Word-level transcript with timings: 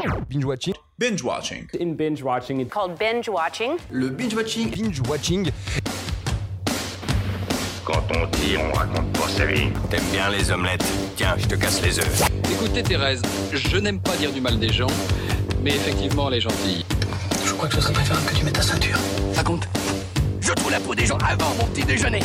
Binge 0.00 0.44
watching. 0.46 0.74
Binge 0.98 1.22
watching. 1.22 1.68
In 1.78 1.94
binge 1.94 2.22
watching, 2.22 2.60
it's 2.60 2.72
called 2.72 2.98
binge 2.98 3.28
watching. 3.28 3.78
Le 3.90 4.08
binge 4.08 4.34
watching. 4.34 4.70
Binge 4.70 5.00
watching. 5.06 5.50
Quand 7.84 8.02
on 8.16 8.26
dit, 8.38 8.56
on 8.56 8.72
raconte 8.72 9.12
pas 9.12 9.28
sa 9.28 9.44
vie. 9.44 9.68
T'aimes 9.90 10.00
bien 10.12 10.30
les 10.30 10.50
omelettes 10.50 10.84
Tiens, 11.16 11.34
je 11.36 11.46
te 11.46 11.54
casse 11.54 11.82
les 11.82 11.98
œufs. 11.98 12.22
Écoutez 12.50 12.82
Thérèse, 12.82 13.20
je 13.52 13.76
n'aime 13.76 14.00
pas 14.00 14.16
dire 14.16 14.32
du 14.32 14.40
mal 14.40 14.58
des 14.58 14.72
gens, 14.72 14.86
mais 15.62 15.74
effectivement 15.74 16.28
elle 16.28 16.38
est 16.38 16.40
gentille. 16.40 16.86
Je 17.44 17.52
crois 17.52 17.68
que 17.68 17.74
ce 17.74 17.82
serait 17.82 17.92
préférable 17.92 18.26
que 18.26 18.36
tu 18.36 18.44
mettes 18.44 18.54
ta 18.54 18.62
ceinture. 18.62 18.98
Ça 19.34 19.42
compte 19.42 19.68
Je 20.40 20.52
trouve 20.52 20.70
la 20.70 20.80
peau 20.80 20.94
des 20.94 21.04
gens 21.04 21.18
avant 21.18 21.54
mon 21.56 21.66
petit 21.66 21.84
déjeuner. 21.84 22.20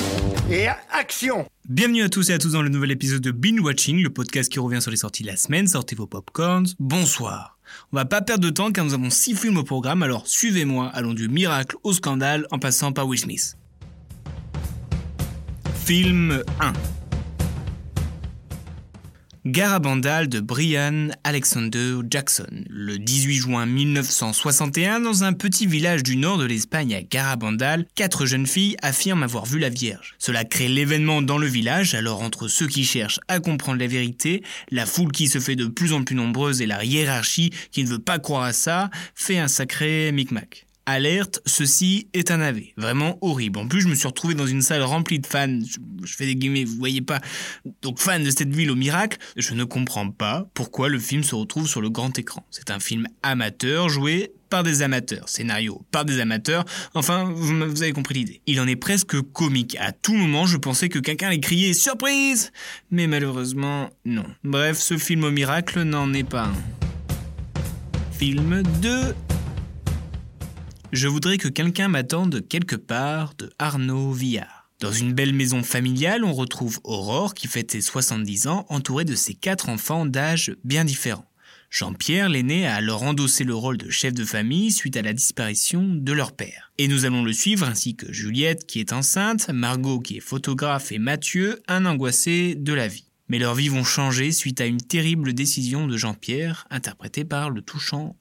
Et 0.49 0.67
action 0.93 1.45
Bienvenue 1.67 2.03
à 2.03 2.09
tous 2.09 2.29
et 2.29 2.33
à 2.33 2.37
tous 2.37 2.53
dans 2.53 2.61
le 2.61 2.69
nouvel 2.69 2.91
épisode 2.91 3.21
de 3.21 3.31
Binge 3.31 3.59
Watching, 3.59 4.01
le 4.01 4.11
podcast 4.11 4.49
qui 4.49 4.59
revient 4.59 4.81
sur 4.81 4.91
les 4.91 4.97
sorties 4.97 5.23
de 5.23 5.27
la 5.27 5.35
semaine. 5.35 5.67
Sortez 5.67 5.95
vos 5.95 6.07
popcorns. 6.07 6.67
Bonsoir. 6.79 7.54
On 7.91 7.97
va 7.97 8.05
pas 8.05 8.21
perdre 8.21 8.43
de 8.43 8.49
temps 8.49 8.71
car 8.71 8.85
nous 8.85 8.93
avons 8.93 9.09
six 9.09 9.35
films 9.35 9.57
au 9.57 9.63
programme, 9.63 10.03
alors 10.03 10.27
suivez-moi, 10.27 10.89
allons 10.93 11.13
du 11.13 11.27
miracle 11.27 11.75
au 11.83 11.93
scandale 11.93 12.47
en 12.51 12.59
passant 12.59 12.91
par 12.91 13.07
Will. 13.07 13.25
Film 15.85 16.43
1 16.59 16.73
Garabandal 19.45 20.27
de 20.27 20.39
Brian 20.39 21.09
Alexander 21.23 21.97
Jackson, 22.09 22.63
le 22.67 22.97
18 22.97 23.35
juin 23.35 23.67
1961, 23.67 25.01
dans 25.01 25.23
un 25.23 25.33
petit 25.33 25.67
village 25.67 26.01
du 26.01 26.17
nord 26.17 26.39
de 26.39 26.45
l'Espagne 26.45 26.95
à 26.95 27.03
Garabandal, 27.03 27.85
quatre 27.93 28.25
jeunes 28.25 28.47
filles 28.47 28.75
affirment 28.81 29.21
avoir 29.21 29.45
vu 29.45 29.59
la 29.59 29.69
Vierge. 29.69 30.15
Cela 30.17 30.45
crée 30.45 30.67
l'événement 30.67 31.21
dans 31.21 31.37
le 31.37 31.45
village, 31.45 31.93
alors 31.93 32.23
entre 32.23 32.47
ceux 32.47 32.67
qui 32.67 32.83
cherchent 32.83 33.19
à 33.27 33.39
comprendre 33.39 33.79
la 33.79 33.85
vérité, 33.85 34.41
la 34.71 34.87
foule 34.87 35.11
qui 35.11 35.27
se 35.27 35.39
fait 35.39 35.55
de 35.55 35.67
plus 35.67 35.93
en 35.93 36.03
plus 36.03 36.15
nombreuse 36.15 36.61
et 36.61 36.65
la 36.65 36.83
hiérarchie 36.83 37.51
qui 37.71 37.83
ne 37.83 37.89
veut 37.89 37.99
pas 37.99 38.17
croire 38.17 38.41
à 38.41 38.53
ça, 38.53 38.89
fait 39.13 39.37
un 39.37 39.47
sacré 39.47 40.11
micmac. 40.11 40.64
Alerte, 40.87 41.41
ceci 41.47 42.07
est 42.13 42.29
un 42.29 42.41
AV. 42.41 42.61
Vraiment 42.77 43.17
horrible. 43.21 43.57
En 43.57 43.67
plus, 43.67 43.81
je 43.81 43.87
me 43.87 43.95
suis 43.95 44.07
retrouvé 44.07 44.35
dans 44.35 44.45
une 44.45 44.61
salle 44.61 44.83
remplie 44.83 45.19
de 45.19 45.25
fans. 45.25 45.59
Je, 46.03 46.15
fais 46.15 46.27
des 46.27 46.35
guillemets, 46.35 46.63
vous 46.63 46.75
voyez 46.75 47.01
pas. 47.01 47.21
Donc, 47.81 47.99
fans 47.99 48.19
de 48.19 48.29
cette 48.29 48.53
ville 48.53 48.69
au 48.69 48.75
miracle. 48.75 49.17
Je 49.35 49.55
ne 49.55 49.63
comprends 49.63 50.11
pas 50.11 50.47
pourquoi 50.53 50.89
le 50.89 50.99
film 50.99 51.23
se 51.23 51.33
retrouve 51.33 51.67
sur 51.67 51.81
le 51.81 51.89
grand 51.89 52.17
écran. 52.19 52.45
C'est 52.51 52.69
un 52.69 52.79
film 52.79 53.07
amateur 53.23 53.89
joué 53.89 54.31
par 54.51 54.61
des 54.61 54.83
amateurs. 54.83 55.27
Scénario 55.27 55.81
par 55.89 56.05
des 56.05 56.19
amateurs. 56.19 56.65
Enfin, 56.93 57.31
vous, 57.33 57.81
avez 57.81 57.91
compris 57.91 58.13
l'idée. 58.13 58.41
Il 58.45 58.61
en 58.61 58.67
est 58.67 58.75
presque 58.75 59.19
comique. 59.33 59.75
À 59.79 59.91
tout 59.91 60.13
moment, 60.13 60.45
je 60.45 60.57
pensais 60.57 60.89
que 60.89 60.99
quelqu'un 60.99 61.27
allait 61.27 61.39
crier 61.39 61.73
surprise! 61.73 62.51
Mais 62.91 63.07
malheureusement, 63.07 63.89
non. 64.05 64.25
Bref, 64.43 64.77
ce 64.77 64.97
film 64.99 65.23
au 65.23 65.31
miracle 65.31 65.81
n'en 65.81 66.13
est 66.13 66.23
pas 66.23 66.43
un. 66.43 66.53
Film 68.11 68.61
2 68.81 69.15
je 70.95 71.09
voudrais 71.09 71.37
que 71.37 71.49
quelqu'un 71.49 71.89
m'attende 71.89 72.47
quelque 72.47 72.77
part 72.77 73.35
de 73.37 73.51
Arnaud 73.59 74.13
Villard. 74.13 74.69
Dans 74.79 74.93
une 74.93 75.13
belle 75.13 75.33
maison 75.33 75.61
familiale, 75.61 76.23
on 76.23 76.33
retrouve 76.33 76.79
Aurore 76.85 77.33
qui 77.33 77.47
fête 77.47 77.71
ses 77.71 77.81
70 77.81 78.47
ans 78.47 78.65
entourée 78.69 79.03
de 79.03 79.15
ses 79.15 79.33
quatre 79.33 79.67
enfants 79.67 80.05
d'âge 80.05 80.55
bien 80.63 80.85
différents. 80.85 81.29
Jean-Pierre, 81.69 82.29
l'aîné, 82.29 82.65
a 82.65 82.75
alors 82.75 83.03
endossé 83.03 83.43
le 83.43 83.55
rôle 83.55 83.77
de 83.77 83.89
chef 83.89 84.13
de 84.13 84.23
famille 84.23 84.71
suite 84.71 84.95
à 84.95 85.01
la 85.01 85.11
disparition 85.11 85.83
de 85.85 86.13
leur 86.13 86.31
père. 86.31 86.71
Et 86.77 86.87
nous 86.87 87.03
allons 87.03 87.23
le 87.23 87.33
suivre 87.33 87.67
ainsi 87.67 87.95
que 87.95 88.11
Juliette 88.13 88.65
qui 88.65 88.79
est 88.79 88.93
enceinte, 88.93 89.49
Margot 89.49 89.99
qui 89.99 90.17
est 90.17 90.21
photographe 90.21 90.93
et 90.93 90.99
Mathieu, 90.99 91.61
un 91.67 91.85
angoissé 91.85 92.55
de 92.55 92.73
la 92.73 92.87
vie. 92.87 93.05
Mais 93.27 93.39
leurs 93.39 93.55
vies 93.55 93.69
vont 93.69 93.83
changer 93.83 94.31
suite 94.31 94.61
à 94.61 94.65
une 94.65 94.81
terrible 94.81 95.33
décision 95.33 95.87
de 95.87 95.97
Jean-Pierre, 95.97 96.67
interprété 96.69 97.25
par 97.25 97.49
le 97.49 97.61
touchant 97.61 98.15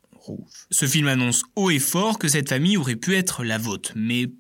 ce 0.70 0.86
film 0.86 1.08
annonce 1.08 1.42
haut 1.56 1.70
et 1.70 1.78
fort 1.78 2.18
que 2.18 2.28
cette 2.28 2.48
famille 2.48 2.76
aurait 2.76 2.96
pu 2.96 3.14
être 3.14 3.44
la 3.44 3.58
vôtre, 3.58 3.92
mais 3.94 4.30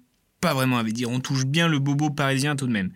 pas 0.44 0.52
vraiment, 0.52 0.76
à 0.76 0.84
dire. 0.84 1.08
On 1.08 1.20
touche 1.20 1.46
bien 1.46 1.68
le 1.68 1.78
bobo 1.78 2.10
parisien 2.10 2.54
tout 2.54 2.66
de 2.66 2.72
même. 2.72 2.90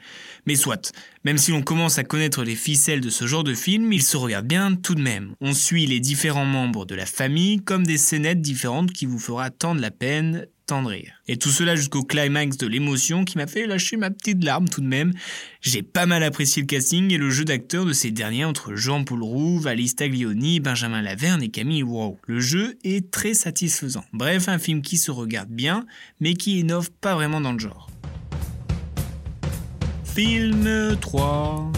Mais 0.46 0.54
soit, 0.54 0.92
même 1.24 1.38
si 1.38 1.50
l'on 1.50 1.62
commence 1.62 1.96
à 1.96 2.04
connaître 2.04 2.44
les 2.44 2.54
ficelles 2.54 3.00
de 3.00 3.08
ce 3.08 3.26
genre 3.26 3.42
de 3.42 3.54
film, 3.54 3.90
il 3.90 4.02
se 4.02 4.18
regarde 4.18 4.46
bien 4.46 4.74
tout 4.74 4.94
de 4.94 5.00
même. 5.00 5.32
On 5.40 5.54
suit 5.54 5.86
les 5.86 5.98
différents 5.98 6.44
membres 6.44 6.84
de 6.84 6.94
la 6.94 7.06
famille 7.06 7.64
comme 7.64 7.86
des 7.86 7.96
scénettes 7.96 8.42
différentes 8.42 8.92
qui 8.92 9.06
vous 9.06 9.18
fera 9.18 9.48
tant 9.48 9.74
de 9.74 9.80
la 9.80 9.90
peine 9.90 10.46
et 11.26 11.36
tout 11.38 11.48
cela 11.48 11.76
jusqu'au 11.76 12.02
climax 12.02 12.58
de 12.58 12.66
l'émotion 12.66 13.24
qui 13.24 13.38
m'a 13.38 13.46
fait 13.46 13.66
lâcher 13.66 13.96
ma 13.96 14.10
petite 14.10 14.44
larme 14.44 14.68
tout 14.68 14.82
de 14.82 14.86
même. 14.86 15.12
J'ai 15.62 15.82
pas 15.82 16.04
mal 16.04 16.22
apprécié 16.22 16.62
le 16.62 16.66
casting 16.66 17.12
et 17.12 17.16
le 17.16 17.30
jeu 17.30 17.44
d'acteurs 17.44 17.86
de 17.86 17.94
ces 17.94 18.10
derniers 18.10 18.44
entre 18.44 18.74
Jean-Paul 18.74 19.22
Roux, 19.22 19.58
Valis 19.58 19.94
Taglioni, 19.94 20.60
Benjamin 20.60 21.00
Laverne 21.00 21.42
et 21.42 21.48
Camille 21.48 21.82
Wow. 21.82 22.18
Le 22.26 22.40
jeu 22.40 22.76
est 22.84 23.10
très 23.10 23.32
satisfaisant. 23.32 24.04
Bref, 24.12 24.48
un 24.48 24.58
film 24.58 24.82
qui 24.82 24.98
se 24.98 25.10
regarde 25.10 25.48
bien, 25.48 25.86
mais 26.20 26.34
qui 26.34 26.58
innove 26.58 26.90
pas 27.00 27.14
vraiment 27.14 27.40
dans 27.40 27.52
le 27.52 27.58
genre. 27.58 27.88
Film 30.04 30.96
3 31.00 31.72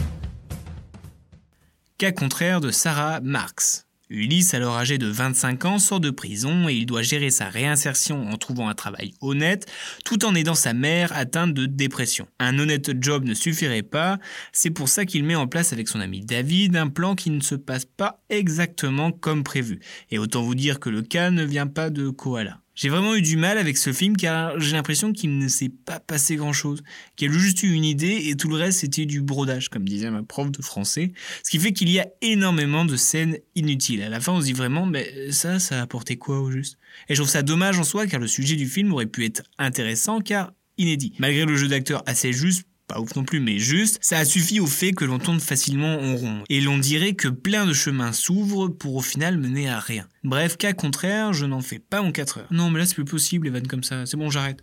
Cas 1.99 2.13
contraire 2.13 2.61
de 2.61 2.71
Sarah 2.71 3.21
Marx. 3.21 3.87
Ulysse, 4.11 4.55
alors 4.55 4.77
âgé 4.77 4.99
de 4.99 5.07
25 5.07 5.65
ans, 5.65 5.79
sort 5.79 6.01
de 6.01 6.11
prison 6.11 6.69
et 6.69 6.75
il 6.75 6.85
doit 6.85 7.03
gérer 7.03 7.31
sa 7.31 7.49
réinsertion 7.49 8.29
en 8.29 8.37
trouvant 8.37 8.69
un 8.69 8.75
travail 8.75 9.15
honnête, 9.21 9.71
tout 10.05 10.25
en 10.25 10.35
aidant 10.35 10.57
sa 10.57 10.75
mère 10.75 11.17
atteinte 11.17 11.55
de 11.55 11.67
dépression. 11.67 12.27
Un 12.41 12.59
honnête 12.59 12.91
job 13.01 13.25
ne 13.25 13.35
suffirait 13.35 13.83
pas, 13.83 14.19
c'est 14.53 14.71
pour 14.71 14.89
ça 14.89 15.07
qu'il 15.07 15.25
met 15.25 15.37
en 15.37 15.47
place 15.47 15.73
avec 15.73 15.89
son 15.89 16.01
ami 16.01 16.21
David 16.21 16.77
un 16.77 16.89
plan 16.89 17.15
qui 17.15 17.31
ne 17.31 17.41
se 17.41 17.55
passe 17.55 17.85
pas 17.85 18.21
exactement 18.29 19.13
comme 19.13 19.45
prévu. 19.45 19.79
Et 20.11 20.19
autant 20.19 20.43
vous 20.43 20.55
dire 20.57 20.81
que 20.81 20.91
le 20.91 21.03
cas 21.03 21.31
ne 21.31 21.45
vient 21.45 21.69
pas 21.69 21.91
de 21.91 22.11
Koala. 22.11 22.61
J'ai 22.81 22.89
vraiment 22.89 23.15
eu 23.15 23.21
du 23.21 23.37
mal 23.37 23.59
avec 23.59 23.77
ce 23.77 23.93
film 23.93 24.17
car 24.17 24.59
j'ai 24.59 24.73
l'impression 24.73 25.13
qu'il 25.13 25.37
ne 25.37 25.49
s'est 25.49 25.69
pas 25.69 26.01
passé 26.01 26.37
grand 26.37 26.55
chose, 26.55 26.83
qu'il 27.15 27.29
a 27.29 27.33
juste 27.35 27.63
eu 27.63 27.73
une 27.73 27.85
idée 27.85 28.23
et 28.29 28.37
tout 28.37 28.49
le 28.49 28.57
reste 28.57 28.79
c'était 28.79 29.05
du 29.05 29.21
brodage, 29.21 29.69
comme 29.69 29.87
disait 29.87 30.11
ma 30.11 30.23
prof 30.23 30.51
de 30.51 30.63
français. 30.63 31.13
Ce 31.43 31.51
qui 31.51 31.59
fait 31.59 31.75
qu'il 31.75 31.91
y 31.91 32.01
a 32.01 32.07
énormément 32.23 32.87
de 32.87 32.97
scènes 32.97 33.37
inutiles. 33.55 34.03
À 34.03 34.09
la 34.09 34.19
fin 34.19 34.33
on 34.33 34.41
se 34.41 34.47
dit 34.47 34.55
vraiment, 34.55 34.87
mais 34.87 35.31
ça, 35.31 35.59
ça 35.59 35.79
a 35.79 35.83
apporté 35.83 36.17
quoi 36.17 36.41
au 36.41 36.51
juste? 36.51 36.79
Et 37.11 37.15
je 37.15 37.21
trouve 37.21 37.31
ça 37.31 37.43
dommage 37.43 37.79
en 37.79 37.85
soi 37.85 38.07
car 38.07 38.19
le 38.19 38.27
sujet 38.27 38.57
du 38.57 38.67
film 38.67 38.95
aurait 38.95 39.05
pu 39.05 39.27
être 39.27 39.43
intéressant 39.59 40.21
car 40.23 40.55
inédit. 40.79 41.13
Malgré 41.19 41.45
le 41.45 41.57
jeu 41.57 41.69
d'acteur 41.69 42.03
assez 42.07 42.33
juste, 42.33 42.67
pas 42.91 43.01
ouf 43.01 43.15
non 43.15 43.23
plus, 43.23 43.39
mais 43.39 43.59
juste, 43.59 43.99
ça 44.01 44.19
a 44.19 44.25
suffi 44.25 44.59
au 44.59 44.67
fait 44.67 44.93
que 44.93 45.05
l'on 45.05 45.21
tourne 45.21 45.39
facilement 45.39 46.01
en 46.01 46.17
rond. 46.17 46.43
Et 46.49 46.61
l'on 46.61 46.77
dirait 46.77 47.13
que 47.13 47.29
plein 47.29 47.65
de 47.65 47.73
chemins 47.73 48.13
s'ouvrent 48.13 48.69
pour 48.69 48.97
au 48.97 49.01
final 49.01 49.39
mener 49.39 49.69
à 49.69 49.79
rien. 49.79 50.09
Bref, 50.25 50.57
cas 50.57 50.73
contraire, 50.73 51.33
je 51.33 51.47
n'en 51.47 51.61
fais 51.61 51.79
pas 51.79 52.03
mon 52.03 52.11
4 52.11 52.39
heures. 52.39 52.49
Non, 52.51 52.69
mais 52.69 52.81
là 52.81 52.87
c'est 52.87 52.97
plus 52.97 53.05
possible 53.05 53.49
vannes 53.49 53.69
comme 53.69 53.85
ça, 53.85 54.07
c'est 54.07 54.17
bon, 54.17 54.29
j'arrête. 54.29 54.61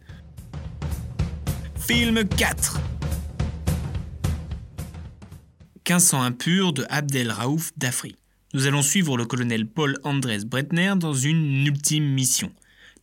Film 1.79 2.27
4 2.27 2.81
1500 5.87 6.21
impurs 6.21 6.73
de 6.73 6.85
Abdel 6.89 7.31
Raouf 7.31 7.71
Dafri. 7.77 8.17
Nous 8.53 8.67
allons 8.67 8.81
suivre 8.81 9.15
le 9.15 9.25
colonel 9.25 9.65
Paul 9.67 9.97
Andrés 10.03 10.43
Bretner 10.45 10.93
dans 10.97 11.13
une 11.13 11.65
ultime 11.65 12.05
mission 12.05 12.51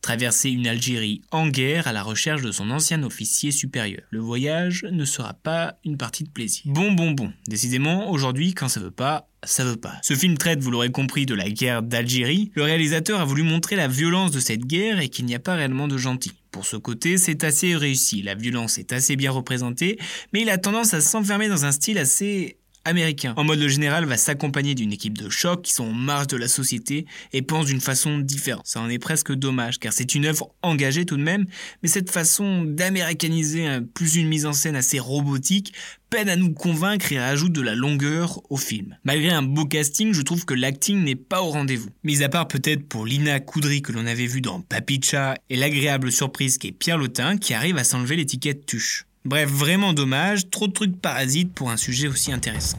traverser 0.05 0.51
une 0.51 0.67
Algérie 0.67 1.23
en 1.31 1.47
guerre 1.47 1.87
à 1.87 1.91
la 1.91 2.03
recherche 2.03 2.43
de 2.43 2.51
son 2.51 2.69
ancien 2.69 3.01
officier 3.01 3.49
supérieur. 3.49 4.03
Le 4.11 4.19
voyage 4.19 4.85
ne 4.91 5.03
sera 5.03 5.33
pas 5.33 5.79
une 5.83 5.97
partie 5.97 6.23
de 6.23 6.29
plaisir. 6.29 6.61
Bon, 6.67 6.91
bon, 6.91 7.09
bon. 7.09 7.33
Décidément, 7.47 8.11
aujourd'hui, 8.11 8.53
quand 8.53 8.69
ça 8.69 8.79
veut 8.79 8.91
pas, 8.91 9.27
ça 9.43 9.65
veut 9.65 9.77
pas. 9.77 9.95
Ce 10.03 10.13
film 10.13 10.37
traite, 10.37 10.59
vous 10.59 10.69
l'aurez 10.69 10.91
compris, 10.91 11.25
de 11.25 11.33
la 11.33 11.49
guerre 11.49 11.81
d'Algérie. 11.81 12.51
Le 12.53 12.61
réalisateur 12.61 13.19
a 13.19 13.25
voulu 13.25 13.41
montrer 13.41 13.75
la 13.75 13.87
violence 13.87 14.29
de 14.29 14.39
cette 14.39 14.67
guerre 14.67 14.99
et 14.99 15.09
qu'il 15.09 15.25
n'y 15.25 15.33
a 15.33 15.39
pas 15.39 15.55
réellement 15.55 15.87
de 15.87 15.97
gentils. 15.97 16.33
Pour 16.51 16.67
ce 16.67 16.77
côté, 16.77 17.17
c'est 17.17 17.43
assez 17.43 17.75
réussi. 17.75 18.21
La 18.21 18.35
violence 18.35 18.77
est 18.77 18.93
assez 18.93 19.15
bien 19.15 19.31
représentée, 19.31 19.97
mais 20.33 20.41
il 20.41 20.51
a 20.51 20.59
tendance 20.59 20.93
à 20.93 21.01
s'enfermer 21.01 21.49
dans 21.49 21.65
un 21.65 21.71
style 21.71 21.97
assez 21.97 22.57
américain. 22.85 23.33
En 23.37 23.43
mode 23.43 23.67
général 23.67 24.05
va 24.05 24.17
s'accompagner 24.17 24.75
d'une 24.75 24.93
équipe 24.93 25.17
de 25.17 25.29
choc 25.29 25.63
qui 25.63 25.73
sont 25.73 25.85
en 25.85 25.93
marge 25.93 26.27
de 26.27 26.37
la 26.37 26.47
société 26.47 27.05
et 27.33 27.41
pense 27.41 27.65
d'une 27.65 27.81
façon 27.81 28.19
différente. 28.19 28.65
Ça 28.65 28.79
en 28.79 28.89
est 28.89 28.99
presque 28.99 29.33
dommage 29.33 29.79
car 29.79 29.91
c'est 29.91 30.15
une 30.15 30.25
œuvre 30.25 30.51
engagée 30.61 31.05
tout 31.05 31.17
de 31.17 31.23
même, 31.23 31.45
mais 31.83 31.89
cette 31.89 32.09
façon 32.09 32.63
d'américaniser 32.63 33.67
plus 33.93 34.15
une 34.15 34.27
mise 34.27 34.45
en 34.45 34.53
scène 34.53 34.75
assez 34.75 34.99
robotique 34.99 35.73
peine 36.09 36.29
à 36.29 36.35
nous 36.35 36.53
convaincre 36.53 37.11
et 37.11 37.17
ajoute 37.17 37.51
de 37.51 37.61
la 37.61 37.75
longueur 37.75 38.39
au 38.49 38.57
film. 38.57 38.97
Malgré 39.03 39.31
un 39.31 39.41
beau 39.41 39.65
casting, 39.65 40.13
je 40.13 40.21
trouve 40.21 40.45
que 40.45 40.53
l'acting 40.53 41.03
n'est 41.03 41.15
pas 41.15 41.41
au 41.41 41.49
rendez-vous. 41.49 41.89
Mis 42.03 42.23
à 42.23 42.29
part 42.29 42.47
peut-être 42.47 42.87
pour 42.87 43.05
Lina 43.05 43.39
Coudry 43.39 43.81
que 43.81 43.91
l'on 43.91 44.05
avait 44.05 44.27
vu 44.27 44.41
dans 44.41 44.61
Papicha 44.61 45.35
et 45.49 45.55
l'agréable 45.55 46.11
surprise 46.11 46.57
qui 46.57 46.67
est 46.67 46.71
Pierre 46.71 46.97
Lotin 46.97 47.37
qui 47.37 47.53
arrive 47.53 47.77
à 47.77 47.83
s'enlever 47.83 48.15
l'étiquette 48.15 48.65
tuche. 48.65 49.05
Bref, 49.25 49.49
vraiment 49.49 49.93
dommage, 49.93 50.51
trop 50.51 50.67
de 50.67 50.71
trucs 50.71 51.01
parasites 51.01 51.51
pour 51.51 51.71
un 51.71 51.77
sujet 51.77 52.07
aussi 52.07 52.31
intéressant. 52.31 52.77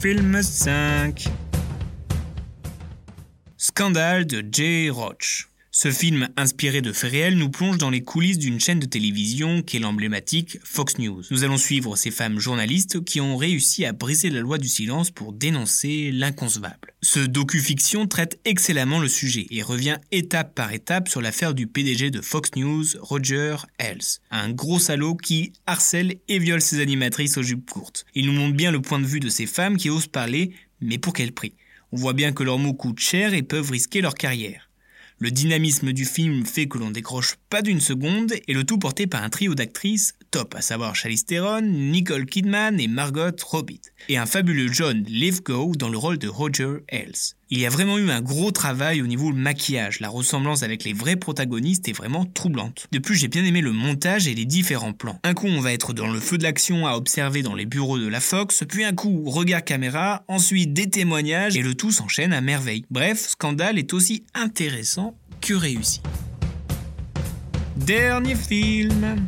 Film 0.00 0.42
5 0.42 1.28
Scandale 3.56 4.26
de 4.26 4.44
Jay 4.50 4.90
Roach. 4.90 5.48
Ce 5.70 5.90
film, 5.90 6.30
inspiré 6.38 6.80
de 6.80 6.92
faits 6.92 7.10
réels, 7.10 7.36
nous 7.36 7.50
plonge 7.50 7.76
dans 7.76 7.90
les 7.90 8.00
coulisses 8.00 8.38
d'une 8.38 8.58
chaîne 8.58 8.80
de 8.80 8.86
télévision 8.86 9.60
qui 9.60 9.76
est 9.76 9.80
l'emblématique 9.80 10.58
Fox 10.64 10.98
News. 10.98 11.22
Nous 11.30 11.44
allons 11.44 11.58
suivre 11.58 11.94
ces 11.94 12.10
femmes 12.10 12.38
journalistes 12.38 13.04
qui 13.04 13.20
ont 13.20 13.36
réussi 13.36 13.84
à 13.84 13.92
briser 13.92 14.30
la 14.30 14.40
loi 14.40 14.56
du 14.56 14.66
silence 14.66 15.10
pour 15.10 15.34
dénoncer 15.34 16.10
l'inconcevable. 16.10 16.94
Ce 17.02 17.20
docu-fiction 17.20 18.06
traite 18.06 18.40
excellemment 18.46 18.98
le 18.98 19.08
sujet 19.08 19.46
et 19.50 19.62
revient 19.62 19.98
étape 20.10 20.54
par 20.54 20.72
étape 20.72 21.08
sur 21.08 21.20
l'affaire 21.20 21.52
du 21.52 21.66
PDG 21.66 22.10
de 22.10 22.22
Fox 22.22 22.50
News, 22.56 22.86
Roger 23.00 23.56
Ailes, 23.78 24.00
un 24.30 24.50
gros 24.50 24.78
salaud 24.78 25.16
qui 25.16 25.52
harcèle 25.66 26.16
et 26.28 26.38
viole 26.38 26.62
ses 26.62 26.80
animatrices 26.80 27.36
aux 27.36 27.42
jupes 27.42 27.70
courtes. 27.70 28.06
Il 28.14 28.26
nous 28.26 28.32
montre 28.32 28.56
bien 28.56 28.72
le 28.72 28.80
point 28.80 29.00
de 29.00 29.06
vue 29.06 29.20
de 29.20 29.28
ces 29.28 29.46
femmes 29.46 29.76
qui 29.76 29.90
osent 29.90 30.06
parler, 30.06 30.54
mais 30.80 30.96
pour 30.96 31.12
quel 31.12 31.32
prix? 31.32 31.52
On 31.92 31.96
voit 31.98 32.14
bien 32.14 32.32
que 32.32 32.42
leurs 32.42 32.58
mots 32.58 32.74
coûtent 32.74 33.00
cher 33.00 33.34
et 33.34 33.42
peuvent 33.42 33.70
risquer 33.70 34.00
leur 34.00 34.14
carrière. 34.14 34.67
Le 35.20 35.32
dynamisme 35.32 35.92
du 35.92 36.04
film 36.04 36.46
fait 36.46 36.68
que 36.68 36.78
l'on 36.78 36.92
décroche 36.92 37.34
pas 37.50 37.60
d'une 37.60 37.80
seconde 37.80 38.34
et 38.46 38.54
le 38.54 38.62
tout 38.62 38.78
porté 38.78 39.08
par 39.08 39.24
un 39.24 39.30
trio 39.30 39.56
d'actrices 39.56 40.14
top, 40.30 40.54
à 40.54 40.60
savoir 40.60 40.94
Charlize 40.94 41.24
Theron, 41.24 41.62
Nicole 41.62 42.26
Kidman 42.26 42.78
et 42.78 42.86
Margot 42.86 43.36
Robbie, 43.44 43.80
et 44.08 44.16
un 44.16 44.26
fabuleux 44.26 44.72
John 44.72 45.02
Lithgow 45.08 45.74
dans 45.74 45.88
le 45.88 45.98
rôle 45.98 46.18
de 46.18 46.28
Roger 46.28 46.84
Ailes. 46.88 47.34
Il 47.50 47.58
y 47.58 47.64
a 47.64 47.70
vraiment 47.70 47.96
eu 47.96 48.10
un 48.10 48.20
gros 48.20 48.50
travail 48.50 49.00
au 49.00 49.06
niveau 49.06 49.32
du 49.32 49.38
maquillage, 49.38 50.00
la 50.00 50.10
ressemblance 50.10 50.62
avec 50.62 50.84
les 50.84 50.92
vrais 50.92 51.16
protagonistes 51.16 51.88
est 51.88 51.94
vraiment 51.94 52.26
troublante. 52.26 52.86
De 52.92 52.98
plus, 52.98 53.14
j'ai 53.16 53.28
bien 53.28 53.42
aimé 53.42 53.62
le 53.62 53.72
montage 53.72 54.28
et 54.28 54.34
les 54.34 54.44
différents 54.44 54.92
plans. 54.92 55.18
Un 55.24 55.32
coup, 55.32 55.46
on 55.46 55.60
va 55.60 55.72
être 55.72 55.94
dans 55.94 56.08
le 56.08 56.20
feu 56.20 56.36
de 56.36 56.42
l'action 56.42 56.86
à 56.86 56.92
observer 56.92 57.40
dans 57.40 57.54
les 57.54 57.64
bureaux 57.64 57.98
de 57.98 58.06
la 58.06 58.20
Fox, 58.20 58.64
puis 58.68 58.84
un 58.84 58.92
coup, 58.92 59.24
regard 59.30 59.64
caméra, 59.64 60.24
ensuite 60.28 60.74
des 60.74 60.90
témoignages, 60.90 61.56
et 61.56 61.62
le 61.62 61.74
tout 61.74 61.90
s'enchaîne 61.90 62.34
à 62.34 62.42
merveille. 62.42 62.84
Bref, 62.90 63.28
Scandale 63.28 63.78
est 63.78 63.94
aussi 63.94 64.26
intéressant 64.34 65.16
que 65.40 65.54
réussi. 65.54 66.02
Dernier 67.76 68.34
film. 68.34 69.26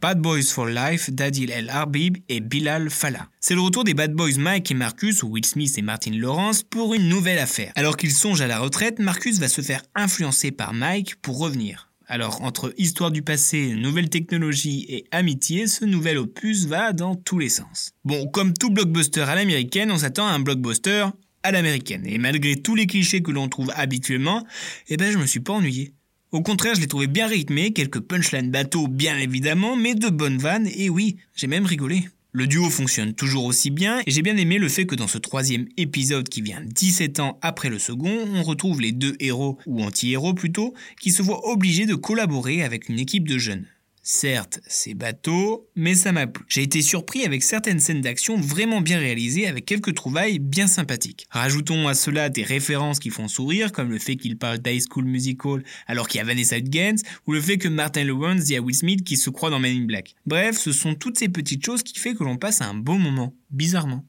Bad 0.00 0.20
Boys 0.20 0.44
for 0.44 0.66
Life 0.66 1.10
d'Adil 1.10 1.50
El 1.50 1.70
Arbib 1.70 2.18
et 2.28 2.40
Bilal 2.40 2.88
Fallah. 2.88 3.28
C'est 3.40 3.54
le 3.54 3.60
retour 3.60 3.82
des 3.82 3.94
Bad 3.94 4.12
Boys 4.12 4.38
Mike 4.38 4.70
et 4.70 4.74
Marcus, 4.74 5.24
ou 5.24 5.28
Will 5.28 5.44
Smith 5.44 5.76
et 5.76 5.82
Martin 5.82 6.12
Lawrence, 6.12 6.62
pour 6.62 6.94
une 6.94 7.08
nouvelle 7.08 7.38
affaire. 7.38 7.72
Alors 7.74 7.96
qu'ils 7.96 8.12
songent 8.12 8.42
à 8.42 8.46
la 8.46 8.60
retraite, 8.60 9.00
Marcus 9.00 9.40
va 9.40 9.48
se 9.48 9.60
faire 9.60 9.82
influencer 9.96 10.52
par 10.52 10.72
Mike 10.72 11.16
pour 11.16 11.38
revenir. 11.38 11.90
Alors, 12.06 12.42
entre 12.42 12.72
histoire 12.78 13.10
du 13.10 13.22
passé, 13.22 13.74
nouvelle 13.74 14.08
technologie 14.08 14.86
et 14.88 15.04
amitié, 15.10 15.66
ce 15.66 15.84
nouvel 15.84 16.16
opus 16.16 16.66
va 16.66 16.92
dans 16.92 17.16
tous 17.16 17.38
les 17.38 17.48
sens. 17.48 17.90
Bon, 18.04 18.28
comme 18.28 18.54
tout 18.54 18.70
blockbuster 18.70 19.22
à 19.22 19.34
l'américaine, 19.34 19.90
on 19.90 19.98
s'attend 19.98 20.28
à 20.28 20.30
un 20.30 20.40
blockbuster 20.40 21.06
à 21.42 21.50
l'américaine. 21.50 22.06
Et 22.06 22.18
malgré 22.18 22.56
tous 22.56 22.74
les 22.74 22.86
clichés 22.86 23.22
que 23.22 23.30
l'on 23.30 23.48
trouve 23.48 23.72
habituellement, 23.74 24.46
eh 24.88 24.96
ben 24.96 25.12
je 25.12 25.18
me 25.18 25.26
suis 25.26 25.40
pas 25.40 25.54
ennuyé. 25.54 25.92
Au 26.30 26.42
contraire, 26.42 26.74
je 26.74 26.82
l'ai 26.82 26.86
trouvé 26.86 27.06
bien 27.06 27.26
rythmé, 27.26 27.72
quelques 27.72 28.00
punchlines 28.00 28.50
bateaux 28.50 28.86
bien 28.86 29.16
évidemment, 29.16 29.76
mais 29.76 29.94
de 29.94 30.10
bonnes 30.10 30.36
vannes, 30.36 30.68
et 30.76 30.90
oui, 30.90 31.16
j'ai 31.34 31.46
même 31.46 31.64
rigolé. 31.64 32.10
Le 32.32 32.46
duo 32.46 32.68
fonctionne 32.68 33.14
toujours 33.14 33.46
aussi 33.46 33.70
bien, 33.70 34.02
et 34.06 34.10
j'ai 34.10 34.20
bien 34.20 34.36
aimé 34.36 34.58
le 34.58 34.68
fait 34.68 34.84
que 34.84 34.94
dans 34.94 35.06
ce 35.06 35.16
troisième 35.16 35.66
épisode 35.78 36.28
qui 36.28 36.42
vient 36.42 36.60
17 36.62 37.20
ans 37.20 37.38
après 37.40 37.70
le 37.70 37.78
second, 37.78 38.26
on 38.34 38.42
retrouve 38.42 38.82
les 38.82 38.92
deux 38.92 39.16
héros, 39.20 39.56
ou 39.64 39.82
anti-héros 39.82 40.34
plutôt, 40.34 40.74
qui 41.00 41.12
se 41.12 41.22
voient 41.22 41.48
obligés 41.48 41.86
de 41.86 41.94
collaborer 41.94 42.62
avec 42.62 42.90
une 42.90 42.98
équipe 42.98 43.26
de 43.26 43.38
jeunes. 43.38 43.64
Certes, 44.10 44.60
c'est 44.66 44.94
bateau, 44.94 45.68
mais 45.76 45.94
ça 45.94 46.12
m'a 46.12 46.26
plu. 46.26 46.42
J'ai 46.48 46.62
été 46.62 46.80
surpris 46.80 47.26
avec 47.26 47.42
certaines 47.42 47.78
scènes 47.78 48.00
d'action 48.00 48.40
vraiment 48.40 48.80
bien 48.80 48.98
réalisées 48.98 49.46
avec 49.46 49.66
quelques 49.66 49.94
trouvailles 49.94 50.38
bien 50.38 50.66
sympathiques. 50.66 51.26
Rajoutons 51.28 51.88
à 51.88 51.92
cela 51.92 52.30
des 52.30 52.42
références 52.42 53.00
qui 53.00 53.10
font 53.10 53.28
sourire, 53.28 53.70
comme 53.70 53.90
le 53.90 53.98
fait 53.98 54.16
qu'il 54.16 54.38
parle 54.38 54.60
d'High 54.60 54.82
School 54.90 55.04
Musical 55.04 55.62
alors 55.86 56.08
qu'il 56.08 56.20
y 56.20 56.22
a 56.22 56.24
Vanessa 56.24 56.56
Hudgens, 56.56 57.02
ou 57.26 57.34
le 57.34 57.40
fait 57.42 57.58
que 57.58 57.68
Martin 57.68 58.02
Lawrence 58.02 58.44
dit 58.44 58.56
à 58.56 58.62
Will 58.62 58.74
Smith 58.74 59.04
qu'il 59.04 59.18
se 59.18 59.28
croit 59.28 59.50
dans 59.50 59.58
Men 59.58 59.76
in 59.76 59.84
Black. 59.84 60.14
Bref, 60.24 60.56
ce 60.56 60.72
sont 60.72 60.94
toutes 60.94 61.18
ces 61.18 61.28
petites 61.28 61.62
choses 61.62 61.82
qui 61.82 61.98
font 61.98 62.14
que 62.14 62.24
l'on 62.24 62.38
passe 62.38 62.62
un 62.62 62.72
bon 62.72 62.98
moment, 62.98 63.34
bizarrement. 63.50 64.06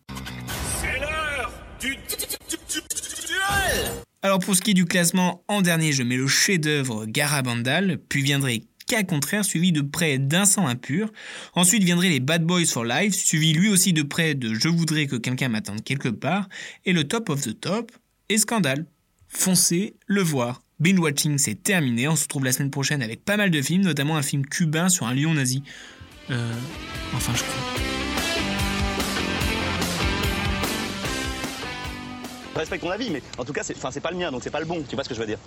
C'est 0.82 0.98
l'heure 0.98 1.52
du 1.82 1.98
alors 4.22 4.40
pour 4.40 4.54
ce 4.54 4.62
qui 4.62 4.72
est 4.72 4.74
du 4.74 4.84
classement, 4.84 5.46
en 5.48 5.62
dernier 5.62 5.94
je 5.94 6.04
mets 6.04 6.18
le 6.18 6.28
chef-d'œuvre 6.28 7.06
Garabandal, 7.06 8.00
puis 8.10 8.22
viendrait 8.22 8.64
cas 8.90 9.04
contraire 9.04 9.46
suivi 9.46 9.72
de 9.72 9.82
près 9.82 10.18
d'un 10.18 10.46
sang 10.46 10.68
impur. 10.68 11.14
Ensuite 11.54 11.84
viendraient 11.84 12.10
les 12.10 12.20
Bad 12.20 12.44
Boys 12.44 12.66
for 12.66 12.84
Life, 12.84 13.14
suivi 13.14 13.54
lui 13.54 13.70
aussi 13.70 13.94
de 13.94 14.02
près 14.02 14.34
de 14.34 14.54
Je 14.54 14.68
voudrais 14.68 15.06
que 15.06 15.16
quelqu'un 15.16 15.48
m'attende 15.48 15.84
quelque 15.84 16.10
part, 16.10 16.50
et 16.86 16.92
le 16.92 17.06
top 17.06 17.30
of 17.30 17.42
the 17.42 17.58
top 17.58 17.92
et 18.30 18.38
Scandale. 18.38 18.86
Foncez 19.28 19.94
le 20.08 20.24
voir. 20.24 20.62
Binge 20.80 21.00
Watching, 21.00 21.38
c'est 21.38 21.62
terminé. 21.62 22.08
On 22.08 22.16
se 22.16 22.24
retrouve 22.24 22.46
la 22.46 22.52
semaine 22.52 22.72
prochaine 22.72 23.04
avec 23.04 23.24
pas 23.24 23.38
mal 23.38 23.52
de 23.52 23.62
films, 23.62 23.84
notamment 23.84 24.18
un 24.18 24.24
film 24.24 24.44
cubain 24.46 24.90
sur 24.90 25.06
un 25.06 25.14
lion 25.14 25.36
nazi. 25.36 25.62
Euh. 26.32 26.52
Enfin, 27.14 27.34
je 27.36 27.44
crois. 27.44 27.84
Je 32.54 32.60
respecte 32.60 32.84
ton 32.84 32.90
avis, 32.90 33.12
mais 33.12 33.22
en 33.38 33.46
tout 33.46 33.54
cas, 33.54 33.62
c'est 33.64 34.02
pas 34.02 34.12
le 34.12 34.18
mien, 34.18 34.32
donc 34.32 34.42
c'est 34.44 34.50
pas 34.50 34.60
le 34.60 34.66
bon. 34.66 34.84
Tu 34.88 34.96
vois 34.96 35.04
ce 35.04 35.10
que 35.10 35.16
je 35.16 35.20
veux 35.20 35.28
dire 35.28 35.40